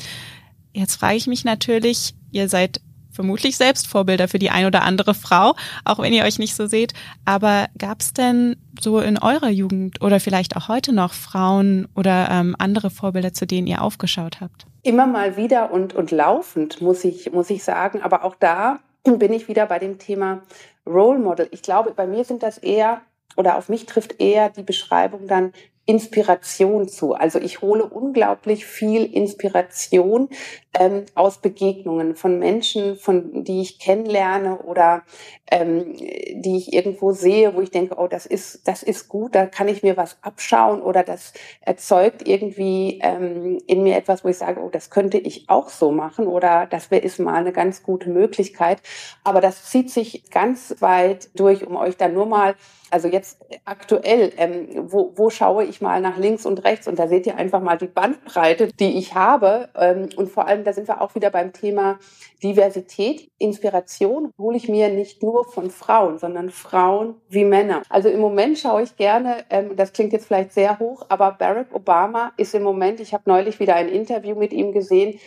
[0.73, 5.13] Jetzt frage ich mich natürlich, ihr seid vermutlich selbst Vorbilder für die ein oder andere
[5.13, 6.93] Frau, auch wenn ihr euch nicht so seht.
[7.25, 12.29] Aber gab es denn so in eurer Jugend oder vielleicht auch heute noch Frauen oder
[12.31, 14.65] ähm, andere Vorbilder, zu denen ihr aufgeschaut habt?
[14.83, 18.01] Immer mal wieder und, und laufend, muss ich, muss ich sagen.
[18.01, 20.41] Aber auch da bin ich wieder bei dem Thema
[20.85, 21.47] Role Model.
[21.51, 23.01] Ich glaube, bei mir sind das eher
[23.35, 25.53] oder auf mich trifft eher die Beschreibung dann
[25.85, 27.13] Inspiration zu.
[27.13, 30.29] Also ich hole unglaublich viel Inspiration
[30.77, 35.03] ähm, aus Begegnungen von Menschen, von die ich kennenlerne oder
[35.49, 39.47] ähm, die ich irgendwo sehe, wo ich denke, oh, das ist das ist gut, da
[39.47, 44.37] kann ich mir was abschauen oder das erzeugt irgendwie ähm, in mir etwas, wo ich
[44.37, 47.81] sage, oh, das könnte ich auch so machen oder das wäre ist mal eine ganz
[47.81, 48.81] gute Möglichkeit.
[49.23, 52.55] Aber das zieht sich ganz weit durch, um euch dann nur mal
[52.91, 57.07] also jetzt aktuell, ähm, wo, wo schaue ich mal nach links und rechts und da
[57.07, 59.69] seht ihr einfach mal die Bandbreite, die ich habe.
[59.75, 61.99] Ähm, und vor allem, da sind wir auch wieder beim Thema
[62.43, 63.31] Diversität.
[63.37, 67.83] Inspiration hole ich mir nicht nur von Frauen, sondern Frauen wie Männer.
[67.89, 71.73] Also im Moment schaue ich gerne, ähm, das klingt jetzt vielleicht sehr hoch, aber Barack
[71.73, 75.19] Obama ist im Moment, ich habe neulich wieder ein Interview mit ihm gesehen,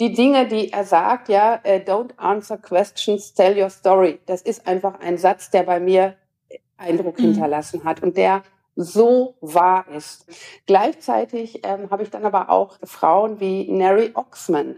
[0.00, 4.18] die Dinge, die er sagt, ja, äh, don't answer questions, tell your story.
[4.26, 6.16] Das ist einfach ein Satz, der bei mir
[6.76, 7.24] Eindruck mhm.
[7.24, 8.42] hinterlassen hat und der
[8.74, 10.26] so wahr ist.
[10.66, 14.76] Gleichzeitig ähm, habe ich dann aber auch Frauen wie Neri Oxman,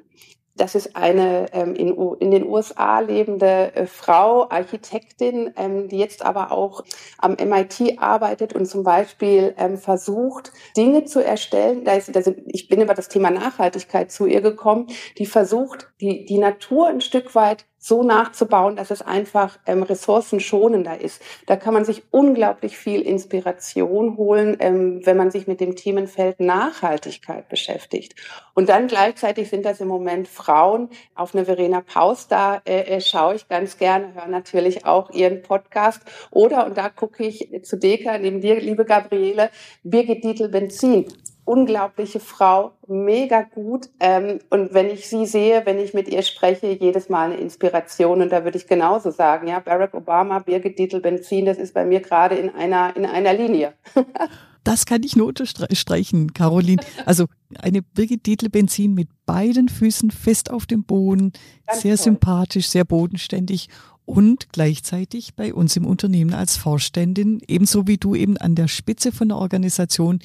[0.57, 1.89] das ist eine ähm, in,
[2.21, 6.85] in, den USA lebende äh, Frau, Architektin, ähm, die jetzt aber auch
[7.19, 11.85] am MIT arbeitet und zum Beispiel ähm, versucht, Dinge zu erstellen.
[11.85, 14.87] Da ist, da sind, ich bin über das Thema Nachhaltigkeit zu ihr gekommen,
[15.19, 21.03] die versucht, die, die Natur ein Stück weit so nachzubauen, dass es einfach ähm, ressourcenschonender
[21.03, 21.21] ist.
[21.45, 26.41] Da kann man sich unglaublich viel Inspiration holen, ähm, wenn man sich mit dem Themenfeld
[26.41, 28.15] Nachhaltigkeit beschäftigt.
[28.55, 30.89] Und dann gleichzeitig sind das im Moment Frauen.
[31.15, 35.43] Auf eine Verena Paus, da äh, äh, schaue ich ganz gerne, höre natürlich auch ihren
[35.43, 36.01] Podcast.
[36.31, 39.51] Oder, und da gucke ich zu Deka, neben dir, liebe Gabriele,
[39.83, 41.05] Birgit Dietl-Benzin
[41.45, 43.89] unglaubliche Frau, mega gut.
[44.01, 48.23] Ähm, und wenn ich sie sehe, wenn ich mit ihr spreche, jedes Mal eine Inspiration.
[48.23, 51.85] Und da würde ich genauso sagen, ja, Barack Obama, Birgit Dietl, Benzin, das ist bei
[51.85, 53.75] mir gerade in einer, in einer Linie.
[54.65, 56.83] das kann ich nur unterstreichen, Caroline.
[57.05, 57.27] Also
[57.61, 61.33] eine Birgit Dietl Benzin mit beiden Füßen fest auf dem Boden,
[61.67, 62.05] Ganz sehr toll.
[62.05, 63.69] sympathisch, sehr bodenständig
[64.07, 69.13] und gleichzeitig bei uns im Unternehmen als Vorständin, ebenso wie du eben an der Spitze
[69.13, 70.19] von der Organisation,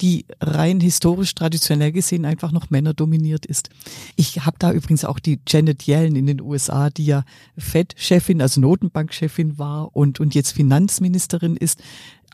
[0.00, 3.70] die rein historisch traditionell gesehen einfach noch Männer dominiert ist.
[4.16, 7.24] Ich habe da übrigens auch die Janet Yellen in den USA, die ja
[7.56, 11.82] Fed-Chefin, also Notenbankchefin war und, und jetzt Finanzministerin ist.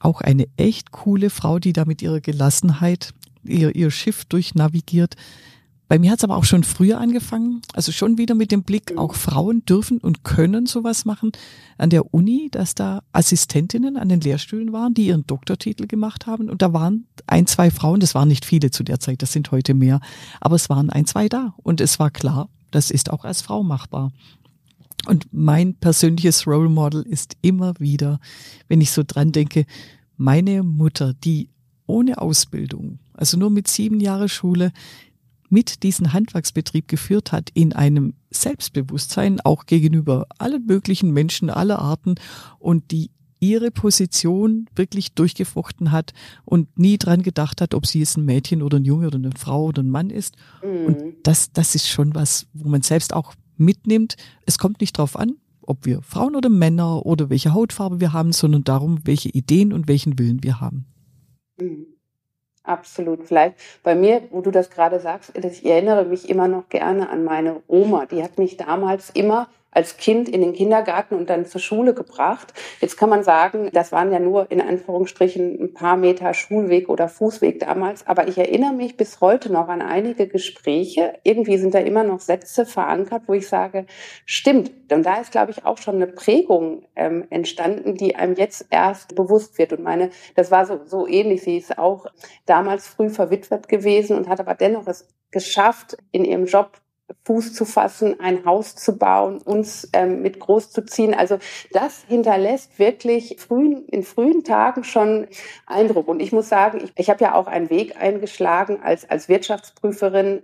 [0.00, 5.16] Auch eine echt coole Frau, die da mit ihrer Gelassenheit ihr, ihr Schiff durchnavigiert.
[5.86, 8.96] Bei mir hat es aber auch schon früher angefangen, also schon wieder mit dem Blick,
[8.96, 11.32] auch Frauen dürfen und können sowas machen.
[11.76, 16.48] An der Uni, dass da Assistentinnen an den Lehrstühlen waren, die ihren Doktortitel gemacht haben.
[16.48, 19.50] Und da waren ein, zwei Frauen, das waren nicht viele zu der Zeit, das sind
[19.50, 20.00] heute mehr,
[20.40, 21.54] aber es waren ein, zwei da.
[21.62, 24.12] Und es war klar, das ist auch als Frau machbar.
[25.06, 28.20] Und mein persönliches Role Model ist immer wieder,
[28.68, 29.66] wenn ich so dran denke,
[30.16, 31.50] meine Mutter, die
[31.86, 34.72] ohne Ausbildung also nur mit sieben Jahre Schule,
[35.54, 42.16] mit diesen Handwerksbetrieb geführt hat, in einem Selbstbewusstsein auch gegenüber allen möglichen Menschen aller Arten
[42.58, 46.12] und die ihre Position wirklich durchgefochten hat
[46.44, 49.30] und nie dran gedacht hat, ob sie jetzt ein Mädchen oder ein Junge oder eine
[49.30, 50.34] Frau oder ein Mann ist.
[50.64, 50.86] Mhm.
[50.86, 54.16] Und das, das ist schon was, wo man selbst auch mitnimmt.
[54.46, 58.32] Es kommt nicht drauf an, ob wir Frauen oder Männer oder welche Hautfarbe wir haben,
[58.32, 60.86] sondern darum, welche Ideen und welchen Willen wir haben.
[61.60, 61.93] Mhm.
[62.64, 63.24] Absolut.
[63.26, 67.22] Vielleicht bei mir, wo du das gerade sagst, ich erinnere mich immer noch gerne an
[67.22, 68.06] meine Oma.
[68.06, 72.54] Die hat mich damals immer als Kind in den Kindergarten und dann zur Schule gebracht.
[72.80, 77.08] Jetzt kann man sagen, das waren ja nur in Anführungsstrichen ein paar Meter Schulweg oder
[77.08, 78.06] Fußweg damals.
[78.06, 81.14] Aber ich erinnere mich bis heute noch an einige Gespräche.
[81.24, 83.86] Irgendwie sind da immer noch Sätze verankert, wo ich sage,
[84.24, 84.70] stimmt.
[84.90, 89.14] Und da ist, glaube ich, auch schon eine Prägung ähm, entstanden, die einem jetzt erst
[89.16, 89.72] bewusst wird.
[89.72, 91.42] Und meine, das war so, so ähnlich.
[91.42, 92.06] Sie ist auch
[92.46, 96.80] damals früh verwitwet gewesen und hat aber dennoch es geschafft, in ihrem Job
[97.24, 101.14] Fuß zu fassen, ein Haus zu bauen, uns ähm, mit groß zu ziehen.
[101.14, 101.38] Also
[101.72, 105.28] das hinterlässt wirklich frühen, in frühen Tagen schon
[105.66, 106.08] Eindruck.
[106.08, 110.42] Und ich muss sagen, ich, ich habe ja auch einen Weg eingeschlagen als, als Wirtschaftsprüferin.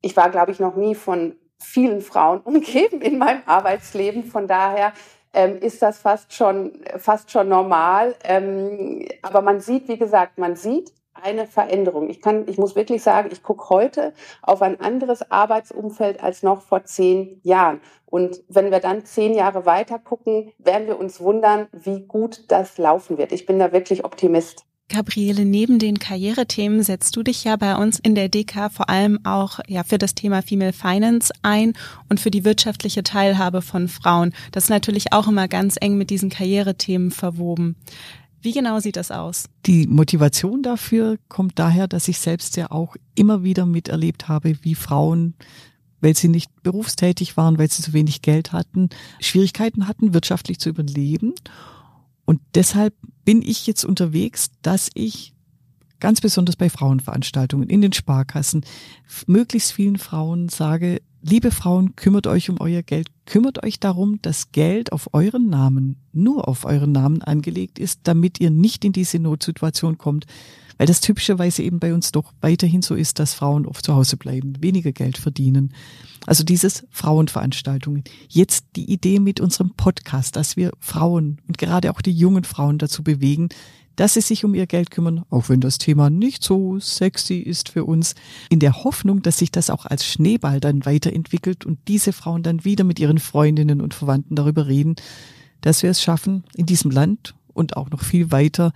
[0.00, 4.24] Ich war, glaube ich, noch nie von vielen Frauen umgeben in meinem Arbeitsleben.
[4.24, 4.92] Von daher
[5.32, 8.14] ähm, ist das fast schon, fast schon normal.
[8.24, 12.10] Ähm, aber man sieht, wie gesagt, man sieht, eine Veränderung.
[12.10, 16.62] Ich kann, ich muss wirklich sagen, ich gucke heute auf ein anderes Arbeitsumfeld als noch
[16.62, 17.80] vor zehn Jahren.
[18.06, 22.76] Und wenn wir dann zehn Jahre weiter gucken, werden wir uns wundern, wie gut das
[22.76, 23.32] laufen wird.
[23.32, 24.66] Ich bin da wirklich Optimist.
[24.92, 29.20] Gabriele, neben den Karrierethemen setzt du dich ja bei uns in der DK vor allem
[29.24, 31.72] auch ja für das Thema Female Finance ein
[32.10, 34.34] und für die wirtschaftliche Teilhabe von Frauen.
[34.50, 37.76] Das ist natürlich auch immer ganz eng mit diesen Karrierethemen verwoben.
[38.42, 39.44] Wie genau sieht das aus?
[39.66, 44.74] Die Motivation dafür kommt daher, dass ich selbst ja auch immer wieder miterlebt habe, wie
[44.74, 45.34] Frauen,
[46.00, 48.88] weil sie nicht berufstätig waren, weil sie zu wenig Geld hatten,
[49.20, 51.34] Schwierigkeiten hatten, wirtschaftlich zu überleben.
[52.24, 55.34] Und deshalb bin ich jetzt unterwegs, dass ich
[56.00, 58.64] ganz besonders bei Frauenveranstaltungen in den Sparkassen
[59.28, 63.06] möglichst vielen Frauen sage, Liebe Frauen, kümmert euch um euer Geld.
[63.26, 68.40] Kümmert euch darum, dass Geld auf euren Namen, nur auf euren Namen angelegt ist, damit
[68.40, 70.26] ihr nicht in diese Notsituation kommt.
[70.78, 74.16] Weil das typischerweise eben bei uns doch weiterhin so ist, dass Frauen oft zu Hause
[74.16, 75.74] bleiben, weniger Geld verdienen.
[76.26, 78.04] Also dieses Frauenveranstaltungen.
[78.28, 82.78] Jetzt die Idee mit unserem Podcast, dass wir Frauen und gerade auch die jungen Frauen
[82.78, 83.48] dazu bewegen,
[83.96, 87.68] dass sie sich um ihr Geld kümmern, auch wenn das Thema nicht so sexy ist
[87.68, 88.14] für uns,
[88.48, 92.64] in der Hoffnung, dass sich das auch als Schneeball dann weiterentwickelt und diese Frauen dann
[92.64, 94.96] wieder mit ihren Freundinnen und Verwandten darüber reden,
[95.60, 98.72] dass wir es schaffen, in diesem Land und auch noch viel weiter,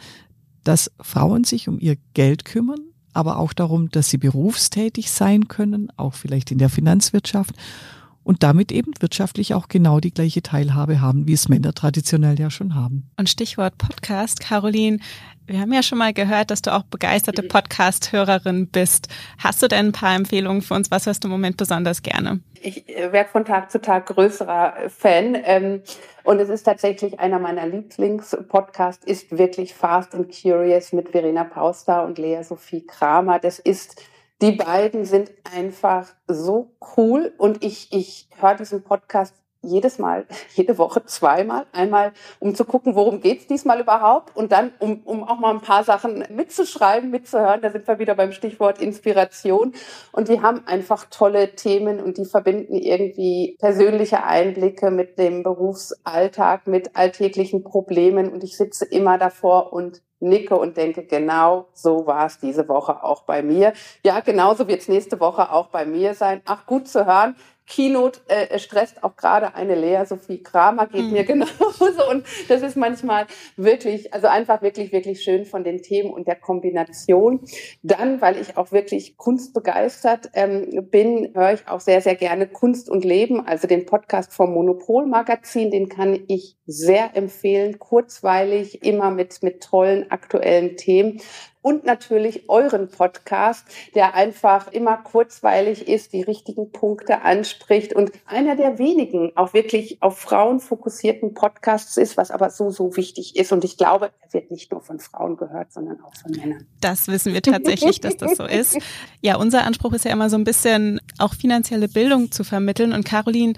[0.67, 2.81] dass Frauen sich um ihr Geld kümmern,
[3.13, 7.55] aber auch darum, dass sie berufstätig sein können, auch vielleicht in der Finanzwirtschaft
[8.27, 12.51] und damit eben wirtschaftlich auch genau die gleiche Teilhabe haben, wie es Männer traditionell ja
[12.51, 13.09] schon haben.
[13.17, 14.99] Und Stichwort Podcast, Caroline,
[15.47, 19.07] wir haben ja schon mal gehört, dass du auch begeisterte Podcast-Hörerin bist.
[19.39, 20.91] Hast du denn ein paar Empfehlungen für uns?
[20.91, 22.41] Was hörst du im Moment besonders gerne?
[22.61, 25.39] Ich äh, werde von Tag zu Tag größerer Fan.
[25.45, 25.83] Ähm,
[26.25, 32.05] und es ist tatsächlich einer meiner Lieblingspodcasts, ist wirklich Fast and Curious mit Verena Pauster
[32.05, 33.39] und Lea Sophie Kramer.
[33.39, 34.03] Das ist
[34.43, 40.79] die beiden sind einfach so cool und ich, ich höre diesen Podcast jedes Mal, jede
[40.79, 41.67] Woche zweimal.
[41.73, 45.61] Einmal, um zu gucken, worum geht's diesmal überhaupt und dann, um, um auch mal ein
[45.61, 47.61] paar Sachen mitzuschreiben, mitzuhören.
[47.63, 49.73] Da sind wir wieder beim Stichwort Inspiration.
[50.13, 56.67] Und die haben einfach tolle Themen und die verbinden irgendwie persönliche Einblicke mit dem Berufsalltag,
[56.67, 58.31] mit alltäglichen Problemen.
[58.33, 63.03] Und ich sitze immer davor und nicke und denke, genau so war es diese Woche
[63.03, 63.73] auch bei mir.
[64.05, 66.43] Ja, genauso wird es nächste Woche auch bei mir sein.
[66.45, 67.37] Ach, gut zu hören.
[67.67, 71.13] Keynote äh, stresst auch gerade eine Lea Sophie Kramer, geht mhm.
[71.13, 72.09] mir genauso.
[72.11, 73.27] Und das ist manchmal
[73.57, 77.41] wirklich, also einfach wirklich, wirklich schön von den Themen und der Kombination.
[77.83, 82.89] Dann, weil ich auch wirklich kunstbegeistert ähm, bin, höre ich auch sehr, sehr gerne Kunst
[82.89, 89.11] und Leben, also den Podcast vom Monopol Magazin, den kann ich sehr empfehlen, kurzweilig, immer
[89.11, 91.21] mit, mit tollen aktuellen Themen
[91.67, 93.65] und natürlich euren Podcast,
[93.97, 100.01] der einfach immer kurzweilig ist, die richtigen Punkte anspricht und einer der wenigen auch wirklich
[100.01, 103.51] auf Frauen fokussierten Podcasts ist, was aber so, so wichtig ist.
[103.51, 106.69] Und ich glaube, er wird nicht nur von Frauen gehört, sondern auch von Männern.
[106.81, 108.79] Das wissen wir tatsächlich, dass das so ist.
[109.21, 112.93] Ja, unser Anspruch ist ja immer so ein bisschen auch finanzielle Bildung zu vermitteln.
[112.93, 113.55] Und Caroline,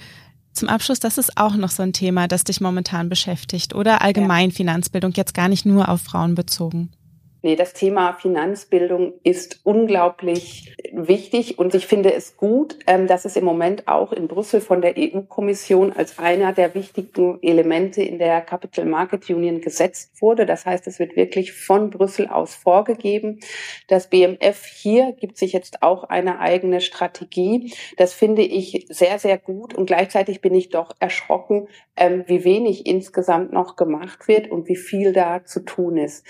[0.55, 4.49] zum Abschluss, das ist auch noch so ein Thema, das dich momentan beschäftigt, oder allgemein
[4.49, 4.57] ja.
[4.57, 6.91] Finanzbildung, jetzt gar nicht nur auf Frauen bezogen.
[7.41, 13.37] Nee, das Thema Finanzbildung ist unglaublich wichtig und ich finde es gut, ähm, dass es
[13.37, 18.41] im Moment auch in Brüssel von der EU-Kommission als einer der wichtigen Elemente in der
[18.41, 20.47] Capital Market Union gesetzt wurde.
[20.47, 23.39] Das heißt, es wird wirklich von Brüssel aus vorgegeben.
[23.87, 27.73] Das BMF hier gibt sich jetzt auch eine eigene Strategie.
[27.97, 32.85] Das finde ich sehr, sehr gut und gleichzeitig bin ich doch erschrocken, ähm, wie wenig
[32.87, 36.25] insgesamt noch gemacht wird und wie viel da zu tun ist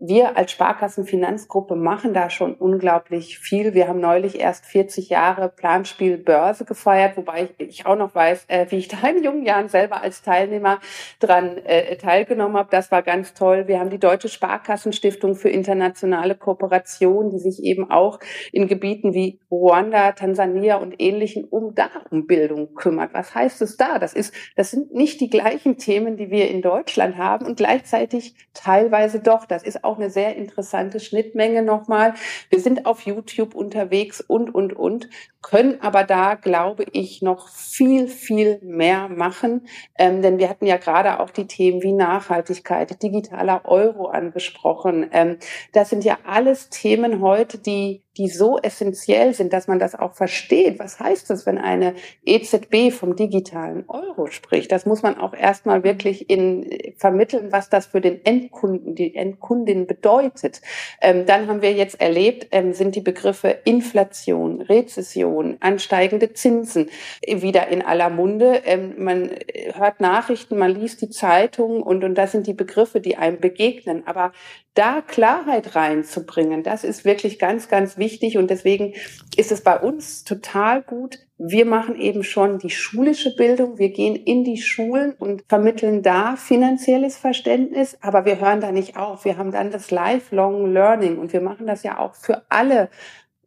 [0.00, 3.74] wir als Sparkassenfinanzgruppe machen da schon unglaublich viel.
[3.74, 8.66] Wir haben neulich erst 40 Jahre Planspiel Börse gefeiert, wobei ich, auch noch weiß, äh,
[8.68, 10.78] wie ich da in jungen Jahren selber als Teilnehmer
[11.18, 12.68] dran äh, teilgenommen habe.
[12.70, 13.66] Das war ganz toll.
[13.66, 18.20] Wir haben die Deutsche Sparkassenstiftung für internationale Kooperation, die sich eben auch
[18.52, 23.14] in Gebieten wie Ruanda, Tansania und ähnlichen um Darumbildung kümmert.
[23.14, 23.98] Was heißt es da?
[23.98, 28.36] Das ist, das sind nicht die gleichen Themen, die wir in Deutschland haben und gleichzeitig
[28.54, 29.44] teilweise doch.
[29.44, 32.14] Das ist auch eine sehr interessante Schnittmenge nochmal.
[32.50, 35.08] Wir sind auf YouTube unterwegs und, und, und,
[35.40, 39.66] können aber da, glaube ich, noch viel, viel mehr machen.
[39.96, 45.08] Ähm, denn wir hatten ja gerade auch die Themen wie Nachhaltigkeit, digitaler Euro angesprochen.
[45.12, 45.38] Ähm,
[45.72, 50.12] das sind ja alles Themen heute, die die so essentiell sind, dass man das auch
[50.12, 50.78] versteht.
[50.80, 54.72] Was heißt das, wenn eine EZB vom digitalen Euro spricht?
[54.72, 59.86] Das muss man auch erstmal wirklich in vermitteln, was das für den Endkunden, die Endkundin
[59.86, 60.60] bedeutet.
[61.00, 66.90] Ähm, dann haben wir jetzt erlebt, ähm, sind die Begriffe Inflation, Rezession, ansteigende Zinsen
[67.24, 68.62] wieder in aller Munde.
[68.64, 69.30] Ähm, man
[69.74, 74.04] hört Nachrichten, man liest die Zeitung und, und das sind die Begriffe, die einem begegnen.
[74.06, 74.32] Aber
[74.78, 78.38] da Klarheit reinzubringen, das ist wirklich ganz, ganz wichtig.
[78.38, 78.94] Und deswegen
[79.36, 81.18] ist es bei uns total gut.
[81.36, 83.78] Wir machen eben schon die schulische Bildung.
[83.78, 87.98] Wir gehen in die Schulen und vermitteln da finanzielles Verständnis.
[88.00, 89.24] Aber wir hören da nicht auf.
[89.24, 92.88] Wir haben dann das Lifelong Learning und wir machen das ja auch für alle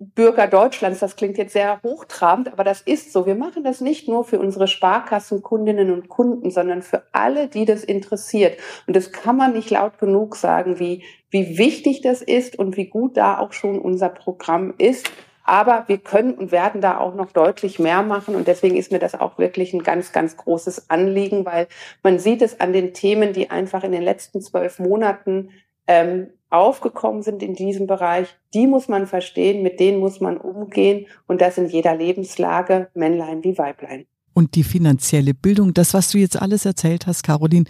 [0.01, 0.99] Bürger Deutschlands.
[0.99, 3.27] Das klingt jetzt sehr hochtrabend, aber das ist so.
[3.27, 7.83] Wir machen das nicht nur für unsere Sparkassenkundinnen und Kunden, sondern für alle, die das
[7.83, 8.57] interessiert.
[8.87, 12.87] Und das kann man nicht laut genug sagen, wie, wie wichtig das ist und wie
[12.87, 15.11] gut da auch schon unser Programm ist.
[15.43, 18.35] Aber wir können und werden da auch noch deutlich mehr machen.
[18.35, 21.67] Und deswegen ist mir das auch wirklich ein ganz, ganz großes Anliegen, weil
[22.01, 25.49] man sieht es an den Themen, die einfach in den letzten zwölf Monaten
[25.91, 31.08] ähm, aufgekommen sind in diesem Bereich, die muss man verstehen, mit denen muss man umgehen
[31.27, 34.06] und das in jeder Lebenslage, Männlein wie Weiblein.
[34.34, 37.65] Und die finanzielle Bildung, das, was du jetzt alles erzählt hast, Caroline,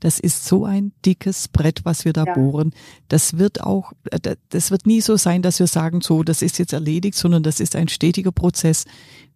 [0.00, 2.32] das ist so ein dickes Brett, was wir da ja.
[2.32, 2.72] bohren.
[3.08, 6.58] Das wird auch, äh, das wird nie so sein, dass wir sagen, so, das ist
[6.58, 8.86] jetzt erledigt, sondern das ist ein stetiger Prozess.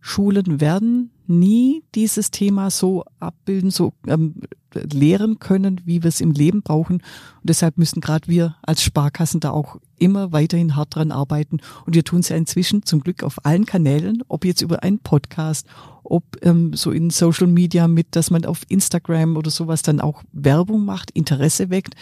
[0.00, 4.40] Schulen werden nie dieses Thema so abbilden, so ähm,
[4.74, 6.96] lehren können, wie wir es im Leben brauchen.
[6.96, 7.02] Und
[7.44, 11.58] deshalb müssen gerade wir als Sparkassen da auch immer weiterhin hart dran arbeiten.
[11.86, 14.98] Und wir tun es ja inzwischen zum Glück auf allen Kanälen, ob jetzt über einen
[14.98, 15.66] Podcast,
[16.02, 20.22] ob ähm, so in Social Media mit, dass man auf Instagram oder sowas dann auch
[20.32, 21.94] Werbung macht, Interesse weckt.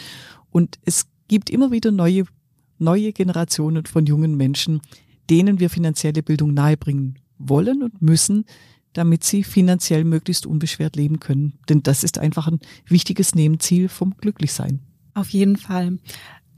[0.51, 2.25] Und es gibt immer wieder neue,
[2.79, 4.81] neue Generationen von jungen Menschen,
[5.29, 8.45] denen wir finanzielle Bildung nahebringen wollen und müssen,
[8.93, 11.59] damit sie finanziell möglichst unbeschwert leben können.
[11.69, 14.81] Denn das ist einfach ein wichtiges Nebenziel vom Glücklichsein.
[15.15, 15.99] Auf jeden Fall.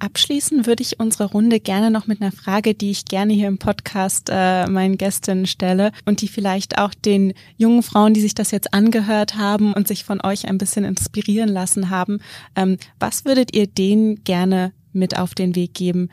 [0.01, 3.59] Abschließen würde ich unsere Runde gerne noch mit einer Frage, die ich gerne hier im
[3.59, 8.51] Podcast äh, meinen Gästinnen stelle und die vielleicht auch den jungen Frauen, die sich das
[8.51, 12.21] jetzt angehört haben und sich von euch ein bisschen inspirieren lassen haben.
[12.57, 16.09] Ähm, was würdet ihr denen gerne mit auf den Weg geben?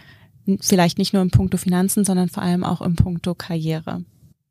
[0.60, 4.04] Vielleicht nicht nur im Punkto Finanzen, sondern vor allem auch im Punkto Karriere.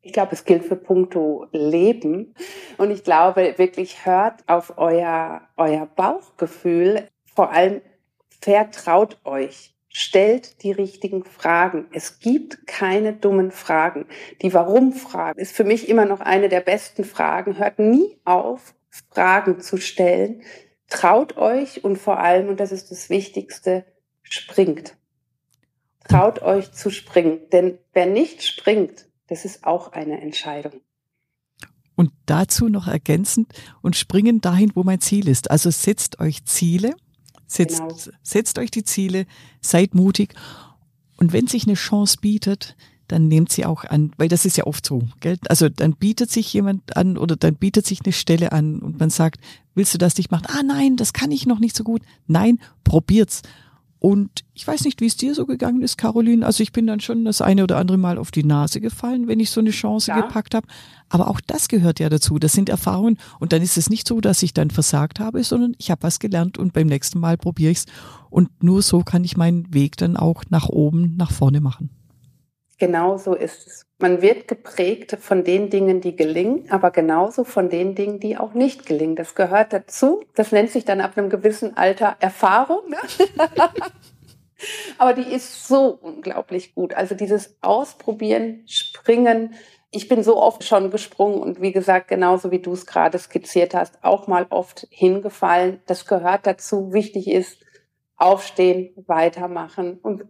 [0.07, 2.33] Ich glaube, es gilt für Punkto Leben.
[2.77, 7.09] Und ich glaube, wirklich hört auf euer, euer Bauchgefühl.
[7.35, 7.81] Vor allem
[8.39, 9.75] vertraut euch.
[9.89, 11.87] Stellt die richtigen Fragen.
[11.91, 14.05] Es gibt keine dummen Fragen.
[14.41, 17.57] Die Warum-Fragen ist für mich immer noch eine der besten Fragen.
[17.57, 18.75] Hört nie auf,
[19.11, 20.41] Fragen zu stellen.
[20.87, 23.83] Traut euch und vor allem, und das ist das Wichtigste,
[24.23, 24.95] springt.
[26.07, 27.41] Traut euch zu springen.
[27.51, 30.81] Denn wer nicht springt, das ist auch eine Entscheidung.
[31.95, 35.49] Und dazu noch ergänzend und springen dahin, wo mein Ziel ist.
[35.49, 36.95] Also setzt euch Ziele,
[37.47, 37.95] setzt, genau.
[38.21, 39.25] setzt euch die Ziele,
[39.61, 40.35] seid mutig.
[41.17, 42.75] Und wenn sich eine Chance bietet,
[43.07, 45.37] dann nehmt sie auch an, weil das ist ja oft so, gell?
[45.47, 49.09] Also dann bietet sich jemand an oder dann bietet sich eine Stelle an und man
[49.09, 49.39] sagt,
[49.75, 50.47] willst du das nicht machen?
[50.49, 52.01] Ah nein, das kann ich noch nicht so gut.
[52.27, 53.43] Nein, probiert's.
[53.99, 56.45] Und ich weiß nicht, wie es dir so gegangen ist, Caroline.
[56.45, 59.39] Also ich bin dann schon das eine oder andere Mal auf die Nase gefallen, wenn
[59.39, 60.21] ich so eine Chance ja.
[60.21, 60.67] gepackt habe.
[61.09, 62.37] Aber auch das gehört ja dazu.
[62.37, 63.17] Das sind Erfahrungen.
[63.39, 66.19] Und dann ist es nicht so, dass ich dann versagt habe, sondern ich habe was
[66.19, 67.85] gelernt und beim nächsten Mal probiere ich es.
[68.29, 71.89] Und nur so kann ich meinen Weg dann auch nach oben, nach vorne machen.
[72.79, 73.87] Genau so ist es.
[73.99, 78.53] Man wird geprägt von den Dingen, die gelingen, aber genauso von den Dingen, die auch
[78.53, 79.15] nicht gelingen.
[79.15, 80.23] Das gehört dazu.
[80.35, 82.87] Das nennt sich dann ab einem gewissen Alter Erfahrung.
[82.89, 82.97] Ne?
[84.99, 86.93] aber die ist so unglaublich gut.
[86.93, 89.55] Also dieses Ausprobieren, Springen.
[89.89, 93.73] Ich bin so oft schon gesprungen und wie gesagt, genauso wie du es gerade skizziert
[93.73, 95.81] hast, auch mal oft hingefallen.
[95.87, 96.93] Das gehört dazu.
[96.93, 97.65] Wichtig ist,
[98.15, 100.25] aufstehen, weitermachen und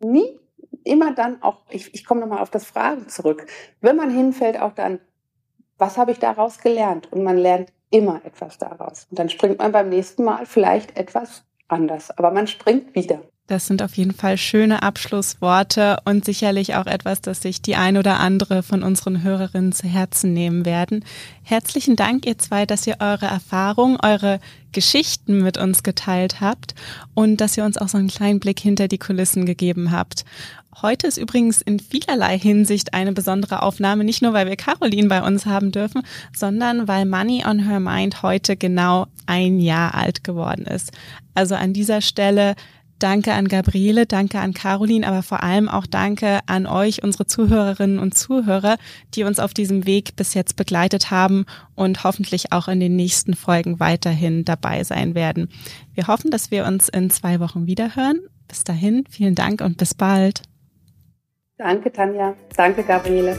[0.00, 0.41] nie
[0.84, 3.46] immer dann auch, ich, ich komme nochmal auf das Fragen zurück,
[3.80, 5.00] wenn man hinfällt, auch dann,
[5.78, 7.12] was habe ich daraus gelernt?
[7.12, 9.06] Und man lernt immer etwas daraus.
[9.10, 13.22] Und dann springt man beim nächsten Mal vielleicht etwas anders, aber man springt wieder.
[13.52, 17.98] Das sind auf jeden Fall schöne Abschlussworte und sicherlich auch etwas, das sich die ein
[17.98, 21.04] oder andere von unseren Hörerinnen zu Herzen nehmen werden.
[21.42, 24.40] Herzlichen Dank, ihr zwei, dass ihr eure Erfahrungen, eure
[24.72, 26.74] Geschichten mit uns geteilt habt
[27.12, 30.24] und dass ihr uns auch so einen kleinen Blick hinter die Kulissen gegeben habt.
[30.80, 35.22] Heute ist übrigens in vielerlei Hinsicht eine besondere Aufnahme, nicht nur weil wir Caroline bei
[35.22, 36.00] uns haben dürfen,
[36.34, 40.92] sondern weil Money on Her Mind heute genau ein Jahr alt geworden ist.
[41.34, 42.54] Also an dieser Stelle
[43.02, 47.98] Danke an Gabriele, danke an Caroline, aber vor allem auch danke an euch, unsere Zuhörerinnen
[47.98, 48.76] und Zuhörer,
[49.14, 51.44] die uns auf diesem Weg bis jetzt begleitet haben
[51.74, 55.48] und hoffentlich auch in den nächsten Folgen weiterhin dabei sein werden.
[55.94, 58.20] Wir hoffen, dass wir uns in zwei Wochen wiederhören.
[58.46, 60.42] Bis dahin, vielen Dank und bis bald.
[61.58, 62.36] Danke, Tanja.
[62.56, 63.36] Danke, Gabriele.